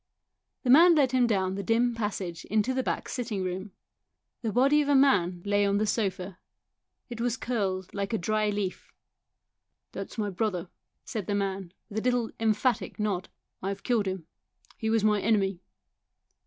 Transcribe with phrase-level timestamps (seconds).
[0.63, 3.71] The man led him down the dim passage into the back sitting room.
[4.41, 6.39] The body of a man lay on the sofa;
[7.07, 8.91] it was curled like a dry leaf."
[9.91, 10.69] That is my brother,"
[11.05, 13.29] said the man, with a little emphatic nod;"
[13.61, 14.25] I have killed him.
[14.75, 15.59] He was my enemy."